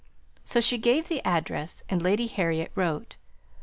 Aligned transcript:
So 0.43 0.59
she 0.61 0.79
gave 0.79 1.09
the 1.09 1.23
address, 1.23 1.83
and 1.87 2.01
Lady 2.01 2.25
Harriet 2.25 2.71
wrote. 2.73 3.17